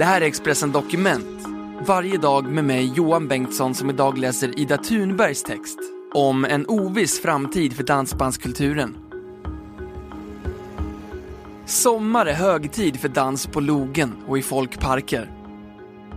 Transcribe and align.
Det 0.00 0.06
här 0.06 0.20
är 0.20 0.26
Expressen 0.26 0.72
Dokument. 0.72 1.46
Varje 1.86 2.18
dag 2.18 2.44
med 2.44 2.64
mig 2.64 2.92
Johan 2.96 3.28
Bengtsson 3.28 3.74
som 3.74 3.90
idag 3.90 4.18
läser 4.18 4.58
Ida 4.58 4.76
Thunbergs 4.76 5.42
text 5.42 5.78
om 6.14 6.44
en 6.44 6.66
oviss 6.68 7.20
framtid 7.20 7.72
för 7.72 7.82
dansbandskulturen. 7.82 8.96
Sommar 11.66 12.26
är 12.26 12.34
högtid 12.34 13.00
för 13.00 13.08
dans 13.08 13.46
på 13.46 13.60
logen 13.60 14.12
och 14.28 14.38
i 14.38 14.42
folkparker. 14.42 15.30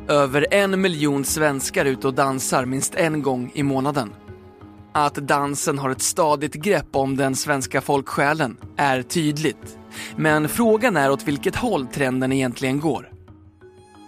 Över 0.07 0.47
en 0.51 0.81
miljon 0.81 1.25
svenskar 1.25 1.85
ute 1.85 2.07
och 2.07 2.13
dansar 2.13 2.65
minst 2.65 2.95
en 2.95 3.21
gång 3.21 3.51
i 3.53 3.63
månaden. 3.63 4.13
Att 4.91 5.15
dansen 5.15 5.77
har 5.77 5.89
ett 5.89 6.01
stadigt 6.01 6.53
grepp 6.53 6.95
om 6.95 7.17
den 7.17 7.35
svenska 7.35 7.81
folksjälen 7.81 8.57
är 8.77 9.01
tydligt. 9.01 9.77
Men 10.15 10.49
frågan 10.49 10.97
är 10.97 11.11
åt 11.11 11.27
vilket 11.27 11.55
håll 11.55 11.87
trenden 11.87 12.31
egentligen 12.31 12.79
går. 12.79 13.12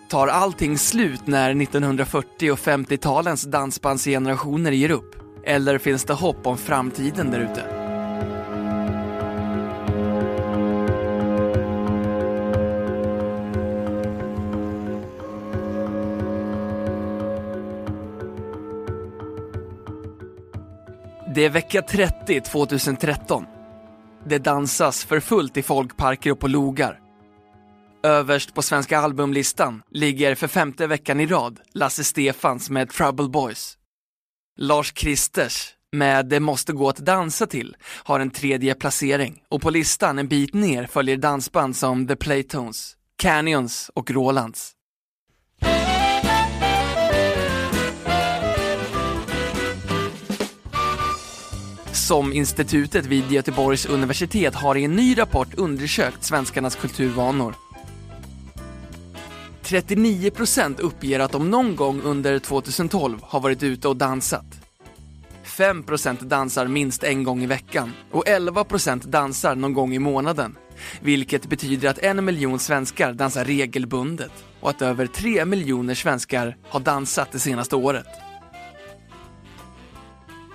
Tar 0.09 0.27
allting 0.27 0.77
slut 0.77 1.27
när 1.27 1.61
1940 1.61 2.51
och 2.51 2.59
50-talens 2.59 3.45
dansbandsgenerationer 3.45 4.71
ger 4.71 4.91
upp? 4.91 5.15
Eller 5.43 5.77
finns 5.77 6.03
det 6.03 6.13
hopp 6.13 6.47
om 6.47 6.57
framtiden 6.57 7.31
där 7.31 7.39
ute? 7.39 7.63
Det 21.35 21.45
är 21.45 21.49
vecka 21.49 21.81
30 21.81 22.41
2013. 22.41 23.45
Det 24.25 24.37
dansas 24.37 25.05
för 25.05 25.19
fullt 25.19 25.57
i 25.57 25.63
folkparker 25.63 26.31
och 26.31 26.39
på 26.39 26.47
logar. 26.47 27.04
Överst 28.05 28.53
på 28.53 28.61
svenska 28.61 28.99
albumlistan 28.99 29.81
ligger 29.91 30.35
för 30.35 30.47
femte 30.47 30.87
veckan 30.87 31.19
i 31.19 31.25
rad 31.25 31.59
Lasse 31.73 32.03
Stefans 32.03 32.69
med 32.69 32.89
Trouble 32.89 33.29
Boys. 33.29 33.77
Lars 34.57 34.91
Kristers 34.91 35.73
med 35.91 36.25
Det 36.25 36.39
måste 36.39 36.73
gå 36.73 36.89
att 36.89 36.97
dansa 36.97 37.47
till 37.47 37.75
har 37.83 38.19
en 38.19 38.29
tredje 38.29 38.75
placering 38.75 39.43
och 39.49 39.61
på 39.61 39.69
listan 39.69 40.19
en 40.19 40.27
bit 40.27 40.53
ner 40.53 40.85
följer 40.85 41.17
dansband 41.17 41.75
som 41.75 42.07
The 42.07 42.15
Playtones, 42.15 42.95
Canyons 43.17 43.91
och 43.93 44.11
Rolands. 44.11 44.71
Som 51.91 52.33
institutet 52.33 53.05
vid 53.05 53.31
Göteborgs 53.31 53.85
universitet 53.85 54.55
har 54.55 54.75
i 54.75 54.83
en 54.83 54.95
ny 54.95 55.17
rapport 55.17 55.53
undersökt 55.53 56.23
svenskarnas 56.23 56.75
kulturvanor. 56.75 57.64
39% 59.65 60.79
uppger 60.79 61.19
att 61.19 61.31
de 61.31 61.49
någon 61.49 61.75
gång 61.75 62.01
under 62.01 62.39
2012 62.39 63.19
har 63.21 63.39
varit 63.39 63.63
ute 63.63 63.87
och 63.87 63.95
dansat. 63.95 64.45
5% 65.45 66.23
dansar 66.23 66.67
minst 66.67 67.03
en 67.03 67.23
gång 67.23 67.43
i 67.43 67.47
veckan 67.47 67.91
och 68.11 68.27
11% 68.27 69.07
dansar 69.07 69.55
någon 69.55 69.73
gång 69.73 69.93
i 69.93 69.99
månaden. 69.99 70.55
Vilket 71.01 71.49
betyder 71.49 71.89
att 71.89 71.99
en 71.99 72.25
miljon 72.25 72.59
svenskar 72.59 73.13
dansar 73.13 73.45
regelbundet 73.45 74.31
och 74.59 74.69
att 74.69 74.81
över 74.81 75.07
3 75.07 75.45
miljoner 75.45 75.95
svenskar 75.95 76.57
har 76.69 76.79
dansat 76.79 77.31
det 77.31 77.39
senaste 77.39 77.75
året. 77.75 78.07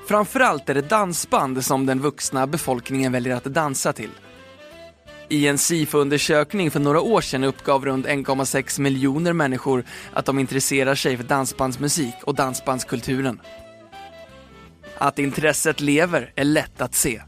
Framförallt 0.09 0.69
är 0.69 0.75
det 0.75 0.89
dansband 0.89 1.65
som 1.65 1.87
den 1.87 2.01
vuxna 2.01 2.47
befolkningen 2.47 3.13
väljer 3.13 3.37
att 3.37 3.45
dansa 3.45 3.93
till. 3.93 4.11
I 5.31 5.47
en 5.47 5.59
SIFO-undersökning 5.59 6.71
för 6.71 6.81
några 6.81 7.01
år 7.01 7.21
sedan 7.21 7.45
uppgav 7.45 7.85
runt 7.85 8.07
1,6 8.07 8.81
miljoner 8.81 9.33
människor 9.33 9.85
att 10.13 10.27
de 10.27 10.39
intresserar 10.39 10.95
sig 10.95 11.17
för 11.17 11.25
dansbandsmusik 11.25 12.15
och 12.25 12.35
dansbandskulturen. 12.35 13.41
Att 14.99 15.19
intresset 15.19 15.81
lever 15.81 16.33
är 16.37 16.45
lätt 16.45 16.81
att 16.81 16.95
se. 16.95 17.23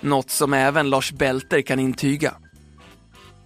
Något 0.00 0.30
som 0.30 0.52
även 0.52 0.90
Lars 0.90 1.12
Belter 1.12 1.62
kan 1.62 1.80
intyga. 1.80 2.34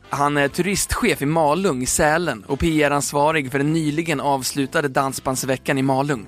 Han 0.09 0.37
är 0.37 0.49
turistchef 0.49 1.23
i 1.23 1.27
Malung 1.27 1.83
i 1.83 1.87
Sälen 1.87 2.45
och 2.45 2.59
PR-ansvarig 2.59 3.51
för 3.51 3.59
den 3.59 3.73
nyligen 3.73 4.21
avslutade 4.21 4.89
Dansbandsveckan 4.89 5.79
i 5.79 5.83
Malung. 5.83 6.27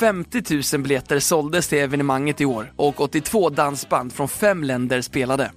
50 0.00 0.76
000 0.76 0.82
biljetter 0.82 1.18
såldes 1.18 1.68
till 1.68 1.78
evenemanget 1.78 2.40
i 2.40 2.44
år 2.44 2.72
och 2.76 3.00
82 3.00 3.50
dansband 3.50 4.12
från 4.12 4.28
fem 4.28 4.64
länder 4.64 5.00
spelade. 5.00 5.52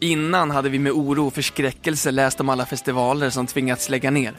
Innan 0.00 0.50
hade 0.50 0.68
vi 0.68 0.78
med 0.78 0.92
oro 0.92 1.26
och 1.26 1.34
förskräckelse 1.34 2.10
läst 2.10 2.40
om 2.40 2.48
alla 2.48 2.66
festivaler 2.66 3.30
som 3.30 3.46
tvingats 3.46 3.88
lägga 3.88 4.10
ner. 4.10 4.34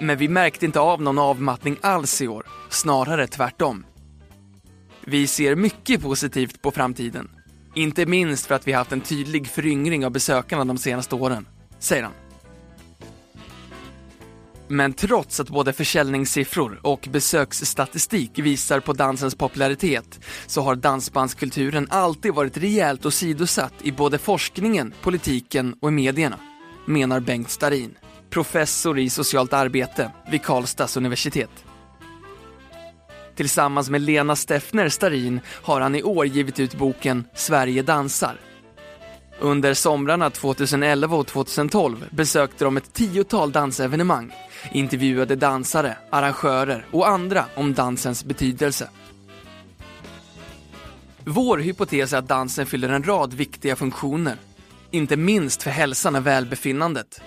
Men 0.00 0.18
vi 0.18 0.28
märkte 0.28 0.66
inte 0.66 0.80
av 0.80 1.02
någon 1.02 1.18
avmattning 1.18 1.76
alls 1.80 2.22
i 2.22 2.28
år, 2.28 2.46
snarare 2.70 3.26
tvärtom. 3.26 3.86
Vi 5.04 5.26
ser 5.26 5.56
mycket 5.56 6.02
positivt 6.02 6.62
på 6.62 6.70
framtiden. 6.70 7.30
Inte 7.74 8.06
minst 8.06 8.46
för 8.46 8.54
att 8.54 8.68
vi 8.68 8.72
haft 8.72 8.92
en 8.92 9.00
tydlig 9.00 9.46
föryngring 9.46 10.06
av 10.06 10.12
besökarna 10.12 10.64
de 10.64 10.78
senaste 10.78 11.14
åren, 11.14 11.46
säger 11.78 12.02
han. 12.02 12.12
Men 14.74 14.92
trots 14.92 15.40
att 15.40 15.48
både 15.48 15.72
försäljningssiffror 15.72 16.80
och 16.82 17.08
besöksstatistik 17.12 18.38
visar 18.38 18.80
på 18.80 18.92
dansens 18.92 19.34
popularitet 19.34 20.20
så 20.46 20.60
har 20.60 20.74
dansbandskulturen 20.74 21.86
alltid 21.90 22.34
varit 22.34 22.56
rejält 22.56 23.06
åsidosatt 23.06 23.72
i 23.82 23.92
både 23.92 24.18
forskningen, 24.18 24.94
politiken 25.02 25.74
och 25.80 25.88
i 25.88 25.92
medierna, 25.92 26.38
menar 26.86 27.20
Bengt 27.20 27.50
Starin, 27.50 27.94
professor 28.30 28.98
i 28.98 29.10
socialt 29.10 29.52
arbete 29.52 30.10
vid 30.30 30.42
Karlstads 30.42 30.96
universitet. 30.96 31.64
Tillsammans 33.36 33.90
med 33.90 34.00
Lena 34.00 34.36
Steffner 34.36 34.88
Starin 34.88 35.40
har 35.46 35.80
han 35.80 35.94
i 35.94 36.02
år 36.02 36.26
givit 36.26 36.60
ut 36.60 36.74
boken 36.74 37.24
Sverige 37.34 37.82
dansar 37.82 38.40
under 39.40 39.74
somrarna 39.74 40.30
2011 40.30 41.16
och 41.16 41.26
2012 41.26 42.08
besökte 42.10 42.64
de 42.64 42.76
ett 42.76 42.92
tiotal 42.92 43.52
dansevenemang, 43.52 44.32
intervjuade 44.72 45.36
dansare, 45.36 45.96
arrangörer 46.10 46.86
och 46.90 47.08
andra 47.08 47.44
om 47.54 47.74
dansens 47.74 48.24
betydelse. 48.24 48.88
Vår 51.24 51.58
hypotes 51.58 52.12
är 52.12 52.18
att 52.18 52.28
dansen 52.28 52.66
fyller 52.66 52.88
en 52.88 53.04
rad 53.04 53.34
viktiga 53.34 53.76
funktioner, 53.76 54.36
inte 54.90 55.16
minst 55.16 55.62
för 55.62 55.70
hälsan 55.70 56.16
och 56.16 56.26
välbefinnandet. 56.26 57.20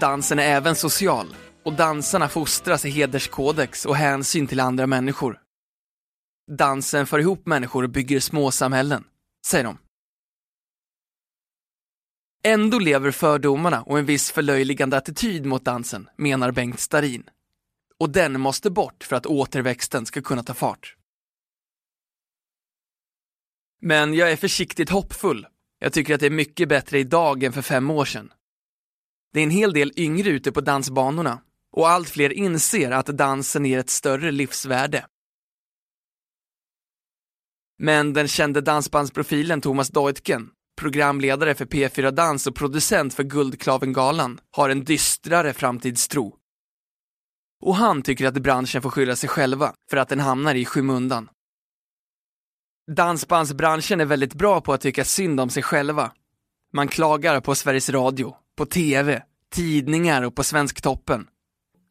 Dansen 0.00 0.38
är 0.38 0.42
även 0.42 0.74
social 0.74 1.26
och 1.64 1.72
dansarna 1.72 2.28
fostras 2.28 2.84
i 2.84 2.90
hederskodex 2.90 3.86
och 3.86 3.96
hänsyn 3.96 4.46
till 4.46 4.60
andra 4.60 4.86
människor. 4.86 5.38
Dansen 6.58 7.06
för 7.06 7.18
ihop 7.18 7.46
människor 7.46 7.82
och 7.82 7.90
bygger 7.90 8.20
småsamhällen, 8.20 9.04
säger 9.46 9.64
de. 9.64 9.78
Ändå 12.42 12.78
lever 12.78 13.10
fördomarna 13.10 13.82
och 13.82 13.98
en 13.98 14.06
viss 14.06 14.30
förlöjligande 14.30 14.96
attityd 14.96 15.46
mot 15.46 15.64
dansen, 15.64 16.08
menar 16.16 16.52
Bengt 16.52 16.80
Starin. 16.80 17.30
Och 17.98 18.10
den 18.10 18.40
måste 18.40 18.70
bort 18.70 19.04
för 19.04 19.16
att 19.16 19.26
återväxten 19.26 20.06
ska 20.06 20.22
kunna 20.22 20.42
ta 20.42 20.54
fart. 20.54 20.96
Men 23.80 24.14
jag 24.14 24.32
är 24.32 24.36
försiktigt 24.36 24.90
hoppfull. 24.90 25.46
Jag 25.78 25.92
tycker 25.92 26.14
att 26.14 26.20
det 26.20 26.26
är 26.26 26.30
mycket 26.30 26.68
bättre 26.68 26.98
idag 26.98 27.42
än 27.42 27.52
för 27.52 27.62
fem 27.62 27.90
år 27.90 28.04
sedan. 28.04 28.32
Det 29.32 29.40
är 29.40 29.44
en 29.44 29.50
hel 29.50 29.72
del 29.72 29.92
yngre 29.96 30.30
ute 30.30 30.52
på 30.52 30.60
dansbanorna 30.60 31.42
och 31.72 31.88
allt 31.88 32.10
fler 32.10 32.32
inser 32.32 32.90
att 32.90 33.06
dansen 33.06 33.64
ger 33.64 33.78
ett 33.78 33.90
större 33.90 34.30
livsvärde. 34.30 35.06
Men 37.78 38.12
den 38.12 38.28
kände 38.28 38.60
dansbandsprofilen 38.60 39.60
Thomas 39.60 39.88
Deutgen 39.88 40.50
programledare 40.78 41.54
för 41.54 41.64
P4 41.64 42.10
Dans 42.10 42.46
och 42.46 42.54
producent 42.54 43.14
för 43.14 43.22
Guldklavengalan, 43.22 44.40
har 44.50 44.70
en 44.70 44.84
dystrare 44.84 45.52
framtidstro. 45.52 46.34
Och 47.60 47.76
han 47.76 48.02
tycker 48.02 48.26
att 48.26 48.34
branschen 48.34 48.82
får 48.82 48.90
skylla 48.90 49.16
sig 49.16 49.28
själva 49.28 49.72
för 49.90 49.96
att 49.96 50.08
den 50.08 50.20
hamnar 50.20 50.54
i 50.54 50.64
skymundan. 50.64 51.28
Dansbandsbranschen 52.90 54.00
är 54.00 54.04
väldigt 54.04 54.34
bra 54.34 54.60
på 54.60 54.72
att 54.72 54.80
tycka 54.80 55.04
synd 55.04 55.40
om 55.40 55.50
sig 55.50 55.62
själva. 55.62 56.12
Man 56.72 56.88
klagar 56.88 57.40
på 57.40 57.54
Sveriges 57.54 57.90
Radio, 57.90 58.36
på 58.56 58.66
TV, 58.66 59.22
tidningar 59.50 60.22
och 60.22 60.34
på 60.34 60.44
Svensktoppen. 60.44 61.26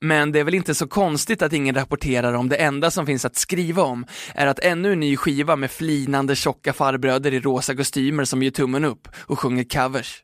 Men 0.01 0.31
det 0.31 0.39
är 0.39 0.43
väl 0.43 0.53
inte 0.53 0.75
så 0.75 0.87
konstigt 0.87 1.41
att 1.41 1.53
ingen 1.53 1.75
rapporterar 1.75 2.33
om 2.33 2.49
det 2.49 2.55
enda 2.55 2.91
som 2.91 3.05
finns 3.05 3.25
att 3.25 3.35
skriva 3.35 3.83
om 3.83 4.05
är 4.35 4.47
att 4.47 4.59
ännu 4.59 4.93
en 4.93 4.99
ny 4.99 5.17
skiva 5.17 5.55
med 5.55 5.71
flinande 5.71 6.35
tjocka 6.35 6.73
farbröder 6.73 7.33
i 7.33 7.39
rosa 7.39 7.75
kostymer 7.75 8.25
som 8.25 8.43
ger 8.43 8.51
tummen 8.51 8.85
upp 8.85 9.07
och 9.15 9.39
sjunger 9.39 9.63
covers. 9.63 10.23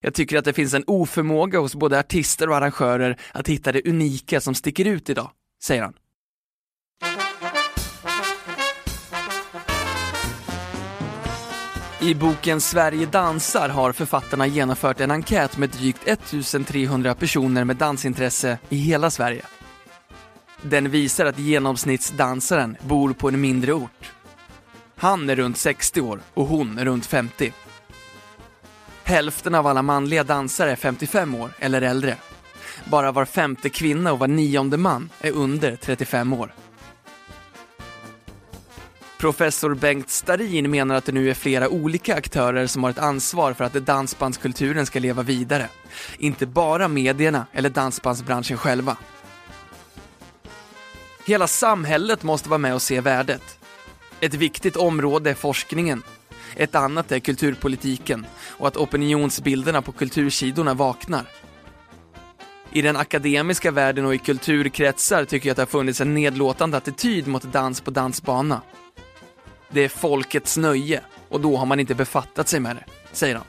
Jag 0.00 0.14
tycker 0.14 0.38
att 0.38 0.44
det 0.44 0.52
finns 0.52 0.74
en 0.74 0.84
oförmåga 0.86 1.58
hos 1.58 1.74
både 1.74 1.98
artister 1.98 2.48
och 2.48 2.56
arrangörer 2.56 3.20
att 3.32 3.48
hitta 3.48 3.72
det 3.72 3.88
unika 3.88 4.40
som 4.40 4.54
sticker 4.54 4.84
ut 4.84 5.10
idag, 5.10 5.30
säger 5.64 5.82
han. 5.82 5.94
I 12.02 12.14
boken 12.14 12.60
Sverige 12.60 13.06
dansar 13.06 13.68
har 13.68 13.92
författarna 13.92 14.46
genomfört 14.46 15.00
en 15.00 15.10
enkät 15.10 15.58
med 15.58 15.70
drygt 15.70 16.08
1300 16.08 17.14
personer 17.14 17.64
med 17.64 17.76
dansintresse 17.76 18.58
i 18.68 18.76
hela 18.76 19.10
Sverige. 19.10 19.42
Den 20.62 20.90
visar 20.90 21.26
att 21.26 21.38
genomsnittsdansaren 21.38 22.76
bor 22.80 23.12
på 23.12 23.28
en 23.28 23.40
mindre 23.40 23.72
ort. 23.72 24.12
Han 24.96 25.30
är 25.30 25.36
runt 25.36 25.56
60 25.56 26.00
år 26.00 26.20
och 26.34 26.46
hon 26.46 26.78
är 26.78 26.84
runt 26.84 27.06
50. 27.06 27.52
Hälften 29.04 29.54
av 29.54 29.66
alla 29.66 29.82
manliga 29.82 30.24
dansare 30.24 30.72
är 30.72 30.76
55 30.76 31.34
år 31.34 31.50
eller 31.58 31.82
äldre. 31.82 32.16
Bara 32.84 33.12
var 33.12 33.24
femte 33.24 33.68
kvinna 33.68 34.12
och 34.12 34.18
var 34.18 34.28
nionde 34.28 34.76
man 34.76 35.10
är 35.20 35.32
under 35.32 35.76
35 35.76 36.32
år. 36.32 36.54
Professor 39.22 39.74
Bengt 39.74 40.10
Starin 40.10 40.70
menar 40.70 40.94
att 40.94 41.04
det 41.04 41.12
nu 41.12 41.30
är 41.30 41.34
flera 41.34 41.68
olika 41.68 42.14
aktörer 42.14 42.66
som 42.66 42.82
har 42.82 42.90
ett 42.90 42.98
ansvar 42.98 43.52
för 43.52 43.64
att 43.64 43.72
dansbandskulturen 43.72 44.86
ska 44.86 44.98
leva 44.98 45.22
vidare. 45.22 45.68
Inte 46.18 46.46
bara 46.46 46.88
medierna 46.88 47.46
eller 47.52 47.70
dansbandsbranschen 47.70 48.56
själva. 48.56 48.96
Hela 51.26 51.46
samhället 51.46 52.22
måste 52.22 52.48
vara 52.48 52.58
med 52.58 52.74
och 52.74 52.82
se 52.82 53.00
värdet. 53.00 53.58
Ett 54.20 54.34
viktigt 54.34 54.76
område 54.76 55.30
är 55.30 55.34
forskningen. 55.34 56.02
Ett 56.56 56.74
annat 56.74 57.12
är 57.12 57.18
kulturpolitiken 57.18 58.26
och 58.48 58.68
att 58.68 58.76
opinionsbilderna 58.76 59.82
på 59.82 59.92
kultursidorna 59.92 60.74
vaknar. 60.74 61.24
I 62.72 62.82
den 62.82 62.96
akademiska 62.96 63.70
världen 63.70 64.06
och 64.06 64.14
i 64.14 64.18
kulturkretsar 64.18 65.24
tycker 65.24 65.48
jag 65.48 65.52
att 65.52 65.56
det 65.56 65.62
har 65.62 65.66
funnits 65.80 66.00
en 66.00 66.14
nedlåtande 66.14 66.76
attityd 66.76 67.26
mot 67.26 67.42
dans 67.42 67.80
på 67.80 67.90
dansbana. 67.90 68.60
Det 69.74 69.80
är 69.80 69.88
folkets 69.88 70.56
nöje 70.56 71.00
och 71.28 71.40
då 71.40 71.56
har 71.56 71.66
man 71.66 71.80
inte 71.80 71.94
befattat 71.94 72.48
sig 72.48 72.60
med 72.60 72.76
det, 72.76 72.84
säger 73.12 73.34
han. 73.34 73.44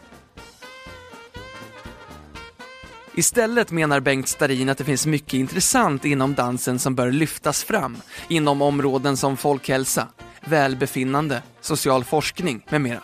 Istället 3.15 3.71
menar 3.71 3.99
Bengt 3.99 4.27
Starin 4.27 4.69
att 4.69 4.77
det 4.77 4.83
finns 4.83 5.05
mycket 5.05 5.33
intressant 5.33 6.05
inom 6.05 6.33
dansen 6.33 6.79
som 6.79 6.95
bör 6.95 7.11
lyftas 7.11 7.63
fram 7.63 7.97
inom 8.27 8.61
områden 8.61 9.17
som 9.17 9.37
folkhälsa, 9.37 10.07
välbefinnande, 10.45 11.41
social 11.61 12.03
forskning 12.03 12.65
med 12.69 12.81
mera. 12.81 13.03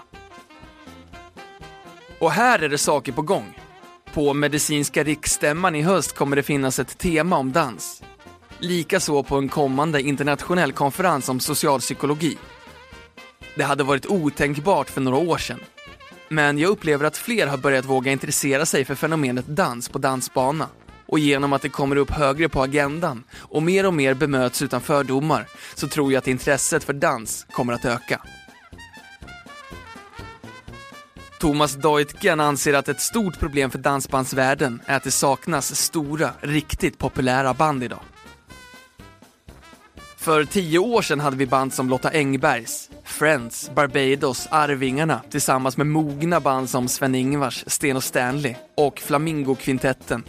Och 2.19 2.31
här 2.31 2.59
är 2.59 2.69
det 2.69 2.77
saker 2.77 3.11
på 3.11 3.21
gång. 3.21 3.59
På 4.13 4.33
medicinska 4.33 5.03
riksstämman 5.03 5.75
i 5.75 5.81
höst 5.81 6.15
kommer 6.15 6.35
det 6.35 6.43
finnas 6.43 6.79
ett 6.79 6.97
tema 6.97 7.37
om 7.37 7.51
dans. 7.51 8.03
Likaså 8.59 9.23
på 9.23 9.37
en 9.37 9.49
kommande 9.49 10.01
internationell 10.01 10.71
konferens 10.71 11.29
om 11.29 11.39
socialpsykologi. 11.39 12.37
Det 13.59 13.65
hade 13.65 13.83
varit 13.83 14.05
otänkbart 14.05 14.89
för 14.89 15.01
några 15.01 15.17
år 15.17 15.37
sedan. 15.37 15.59
Men 16.29 16.57
jag 16.57 16.69
upplever 16.69 17.05
att 17.05 17.17
fler 17.17 17.47
har 17.47 17.57
börjat 17.57 17.85
våga 17.85 18.11
intressera 18.11 18.65
sig 18.65 18.85
för 18.85 18.95
fenomenet 18.95 19.47
dans 19.47 19.89
på 19.89 19.99
dansbana. 19.99 20.67
Och 21.05 21.19
genom 21.19 21.53
att 21.53 21.61
det 21.61 21.69
kommer 21.69 21.95
upp 21.95 22.11
högre 22.11 22.49
på 22.49 22.63
agendan 22.63 23.23
och 23.37 23.63
mer 23.63 23.85
och 23.85 23.93
mer 23.93 24.13
bemöts 24.13 24.61
utan 24.61 24.81
fördomar 24.81 25.47
så 25.75 25.87
tror 25.87 26.11
jag 26.11 26.19
att 26.19 26.27
intresset 26.27 26.83
för 26.83 26.93
dans 26.93 27.45
kommer 27.51 27.73
att 27.73 27.85
öka. 27.85 28.21
Thomas 31.39 31.75
Deutgen 31.75 32.39
anser 32.39 32.73
att 32.73 32.89
ett 32.89 33.01
stort 33.01 33.39
problem 33.39 33.71
för 33.71 33.79
dansbandsvärlden 33.79 34.81
är 34.85 34.95
att 34.95 35.03
det 35.03 35.11
saknas 35.11 35.75
stora, 35.75 36.31
riktigt 36.41 36.97
populära 36.97 37.53
band 37.53 37.83
idag. 37.83 38.01
För 40.17 40.45
tio 40.45 40.79
år 40.79 41.01
sedan 41.01 41.19
hade 41.19 41.37
vi 41.37 41.45
band 41.45 41.73
som 41.73 41.89
Lotta 41.89 42.09
Engbergs, 42.09 42.88
Friends, 43.19 43.71
Barbados, 43.75 44.47
Arvingarna 44.51 45.21
tillsammans 45.29 45.77
med 45.77 45.87
mogna 45.87 46.39
band 46.39 46.69
som 46.69 46.87
Sven-Ingvars, 46.87 47.63
Sten 47.67 47.95
och 47.95 48.03
Stanley 48.03 48.55
och 48.75 48.99
Flamingo-kvintetten. 48.99 50.23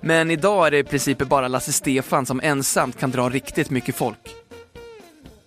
Men 0.00 0.30
idag 0.30 0.66
är 0.66 0.70
det 0.70 0.78
i 0.78 0.84
princip 0.84 1.18
bara 1.18 1.48
Lasse 1.48 1.72
Stefan 1.72 2.26
som 2.26 2.40
ensamt 2.40 2.98
kan 2.98 3.10
dra 3.10 3.28
riktigt 3.28 3.70
mycket 3.70 3.94
folk. 3.94 4.34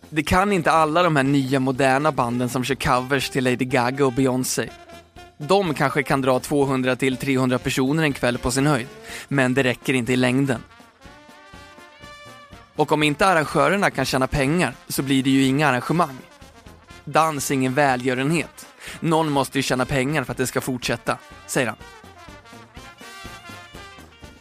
Det 0.09 0.23
kan 0.23 0.51
inte 0.51 0.71
alla 0.71 1.03
de 1.03 1.15
här 1.15 1.23
nya 1.23 1.59
moderna 1.59 2.11
banden 2.11 2.49
som 2.49 2.63
kör 2.63 2.75
covers 2.75 3.29
till 3.29 3.43
Lady 3.43 3.65
Gaga 3.65 4.05
och 4.05 4.13
Beyoncé. 4.13 4.69
De 5.37 5.73
kanske 5.73 6.03
kan 6.03 6.21
dra 6.21 6.39
200 6.39 6.95
till 6.95 7.17
300 7.17 7.59
personer 7.59 8.03
en 8.03 8.13
kväll 8.13 8.37
på 8.37 8.51
sin 8.51 8.67
höjd, 8.67 8.87
men 9.27 9.53
det 9.53 9.63
räcker 9.63 9.93
inte 9.93 10.13
i 10.13 10.15
längden. 10.15 10.63
Och 12.75 12.91
om 12.91 13.03
inte 13.03 13.25
arrangörerna 13.25 13.91
kan 13.91 14.05
tjäna 14.05 14.27
pengar 14.27 14.73
så 14.87 15.03
blir 15.03 15.23
det 15.23 15.29
ju 15.29 15.43
inga 15.43 15.67
arrangemang. 15.67 16.28
Dans 17.11 17.51
är 17.51 17.55
ingen 17.55 17.73
välgörenhet. 17.73 18.67
Någon 18.99 19.31
måste 19.31 19.57
ju 19.57 19.63
tjäna 19.63 19.85
pengar 19.85 20.23
för 20.23 20.31
att 20.31 20.37
det 20.37 20.47
ska 20.47 20.61
fortsätta, 20.61 21.17
säger 21.47 21.67
han. 21.67 21.77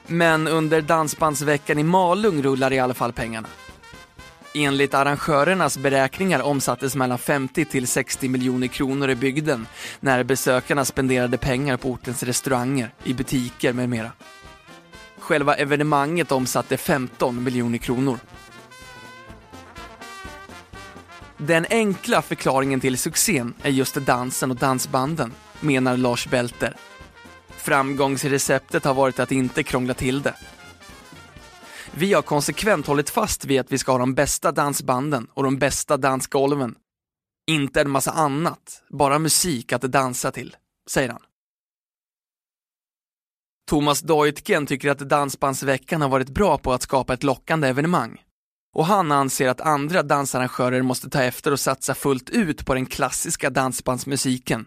Men 0.07 0.49
under 0.49 0.81
Dansbandsveckan 0.81 1.79
i 1.79 1.83
Malung 1.83 2.43
rullar 2.43 2.73
i 2.73 2.79
alla 2.79 2.95
fall 2.95 3.13
pengarna. 3.13 3.49
Enligt 4.55 4.95
arrangörernas 4.95 5.79
beräkningar 5.79 6.41
omsattes 6.41 6.97
mellan 6.97 7.19
50 7.19 7.65
till 7.65 7.87
60 7.87 8.29
miljoner 8.29 8.67
kronor 8.67 9.11
i 9.11 9.15
bygden 9.15 9.67
när 10.01 10.23
besökarna 10.23 10.85
spenderade 10.85 11.39
pengar 11.39 11.77
på 11.77 11.91
ortens 11.91 12.23
restauranger, 12.23 12.95
i 13.05 13.15
butiker 13.15 13.73
med 13.73 13.89
mera. 13.89 14.13
Själva 15.19 15.55
evenemanget 15.55 16.33
omsatte 16.33 16.77
15 16.77 17.45
miljoner 17.45 17.79
kronor. 17.79 18.19
Den 21.39 21.67
enkla 21.71 22.23
förklaringen 22.23 22.81
till 22.81 22.99
succén 22.99 23.55
är 23.63 23.71
just 23.71 23.95
dansen 23.95 24.51
och 24.51 24.57
dansbanden, 24.57 25.33
menar 25.61 25.97
Lars 25.97 26.27
Belter. 26.27 26.77
Framgångsreceptet 27.49 28.85
har 28.85 28.95
varit 28.95 29.19
att 29.19 29.33
inte 29.33 29.63
krångla 29.63 29.95
till 29.95 30.23
det. 30.23 30.35
Vi 31.95 32.13
har 32.13 32.23
konsekvent 32.23 32.87
hållit 32.87 33.11
fast 33.11 33.45
vid 33.45 33.61
att 33.61 33.73
vi 33.73 33.79
ska 33.79 33.93
ha 33.93 33.99
de 33.99 34.15
bästa 34.15 34.53
dansbanden 34.53 35.27
och 35.35 35.43
de 35.43 35.59
bästa 35.59 35.97
dansgolven. 35.97 36.75
Inte 37.47 37.81
en 37.81 37.91
massa 37.91 38.11
annat, 38.11 38.83
bara 38.91 39.19
musik 39.19 39.73
att 39.73 39.83
dansa 39.83 40.31
till, 40.31 40.57
säger 40.91 41.09
han. 41.09 41.23
Thomas 43.69 44.01
Deutgen 44.01 44.67
tycker 44.67 44.91
att 44.91 44.99
Dansbandsveckan 44.99 46.03
har 46.03 46.09
varit 46.09 46.29
bra 46.29 46.59
på 46.59 46.73
att 46.73 46.83
skapa 46.83 47.15
ett 47.15 47.23
lockande 47.23 47.69
evenemang. 47.69 48.23
Och 48.75 48.87
han 48.87 49.13
anser 49.13 49.49
att 49.49 49.61
andra 49.61 50.03
dansarrangörer 50.03 50.83
måste 50.83 51.11
ta 51.11 51.23
efter 51.23 51.53
och 51.53 51.61
satsa 51.61 51.95
fullt 51.95 52.31
ut 52.31 52.67
på 52.67 52.75
den 52.75 52.87
klassiska 52.87 53.51
dansbandsmusiken. 53.51 54.67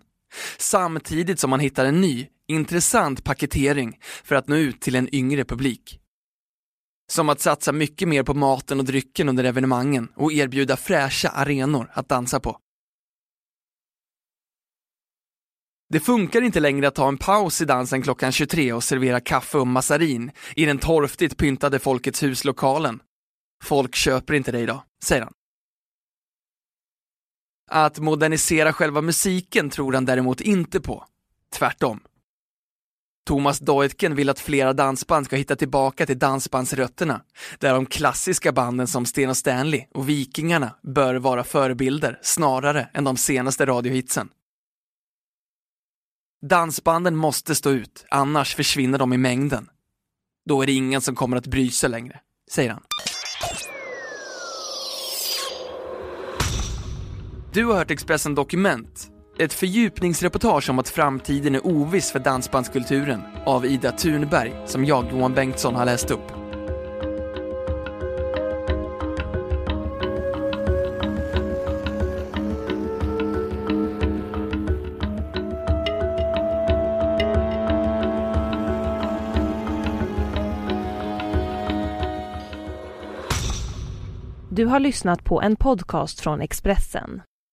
Samtidigt 0.58 1.40
som 1.40 1.50
man 1.50 1.60
hittar 1.60 1.86
en 1.86 2.02
ny, 2.02 2.28
intressant 2.48 3.24
paketering 3.24 4.00
för 4.24 4.36
att 4.36 4.48
nå 4.48 4.56
ut 4.56 4.82
till 4.82 4.96
en 4.96 5.16
yngre 5.16 5.46
publik. 5.46 6.00
Som 7.12 7.30
att 7.30 7.40
satsa 7.40 7.72
mycket 7.72 8.08
mer 8.08 8.24
på 8.24 8.34
maten 8.34 8.80
och 8.80 8.86
drycken 8.86 9.30
under 9.30 9.44
evenemangen 9.44 10.08
och 10.16 10.34
erbjuda 10.34 10.78
fräscha 10.78 11.30
arenor 11.30 11.92
att 11.94 12.10
dansa 12.10 12.40
på. 12.40 12.58
Det 15.90 16.00
funkar 16.00 16.42
inte 16.42 16.60
längre 16.60 16.88
att 16.88 16.96
ta 16.96 17.08
en 17.08 17.18
paus 17.18 17.62
i 17.62 17.66
dansen 17.66 18.02
klockan 18.02 18.32
23 18.32 18.74
och 18.74 18.84
servera 18.84 19.20
kaffe 19.20 19.58
och 19.58 19.68
massarin 19.68 20.32
i 20.56 20.66
den 20.66 20.78
torftigt 20.78 21.38
pyntade 21.38 21.80
Folkets 21.80 22.24
huslokalen. 22.24 23.00
Folk 23.62 23.96
köper 23.96 24.34
inte 24.34 24.52
det 24.52 24.60
idag, 24.60 24.82
säger 25.04 25.22
han. 25.22 25.34
Att 27.72 28.00
modernisera 28.00 28.74
själva 28.74 29.02
musiken 29.02 29.70
tror 29.70 29.94
han 29.94 30.06
däremot 30.06 30.42
inte 30.42 30.82
på. 30.82 31.06
Tvärtom. 31.54 32.04
Thomas 33.26 33.60
Deutgen 33.60 34.16
vill 34.16 34.30
att 34.30 34.40
flera 34.40 34.74
dansband 34.74 35.26
ska 35.26 35.36
hitta 35.36 35.56
tillbaka 35.56 36.06
till 36.06 36.20
dansbandsrötterna, 36.20 37.22
där 37.60 37.74
de 37.74 37.86
klassiska 37.86 38.52
banden 38.52 38.88
som 38.88 39.06
Sten 39.06 39.30
och 39.30 39.38
Stanley 39.38 39.86
och 39.94 40.10
Vikingarna 40.10 40.76
bör 40.82 41.16
vara 41.16 41.44
förebilder 41.44 42.20
snarare 42.22 42.90
än 42.94 43.04
de 43.04 43.18
senaste 43.18 43.66
radiohitsen. 43.66 44.30
Dansbanden 46.46 47.16
måste 47.16 47.56
stå 47.56 47.70
ut, 47.70 48.06
annars 48.10 48.56
försvinner 48.56 48.98
de 48.98 49.14
i 49.14 49.18
mängden. 49.18 49.70
Då 50.46 50.62
är 50.62 50.66
det 50.66 50.74
ingen 50.74 51.02
som 51.02 51.16
kommer 51.16 51.38
att 51.38 51.48
bry 51.48 51.70
sig 51.70 51.90
längre, 51.90 52.20
säger 52.52 52.70
han. 52.70 52.84
Du 57.54 57.66
har 57.66 57.74
hört 57.74 57.92
Expressen 57.92 58.36
Dokument. 58.36 59.12
Ett 59.40 59.54
fördjupningsreportage 59.54 60.70
om 60.70 60.80
att 60.80 60.90
framtiden 60.90 61.56
är 61.56 61.68
oviss 61.68 62.12
för 62.12 62.20
dansbandskulturen 62.20 63.22
av 63.46 63.66
Ida 63.66 63.92
Thunberg 63.92 64.54
som 64.66 64.86
jag, 64.86 65.06
Johan 65.12 65.34
Bengtsson, 65.34 65.76
har 65.76 65.86
läst 65.86 66.12
upp. 66.12 66.32
Du 84.50 84.66
har 84.66 84.80
lyssnat 84.80 85.24
på 85.24 85.42
en 85.42 85.56
podcast 85.56 86.20
från 86.20 86.42
Expressen. 86.42 87.22